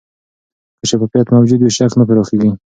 [0.79, 2.51] که شفافیت موجود وي، شک نه پراخېږي.